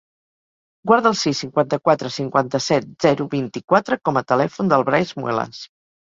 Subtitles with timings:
[0.91, 5.61] Guarda el sis, cinquanta-quatre, cinquanta-set, zero, vint-i-quatre com a telèfon del Brais Muelas.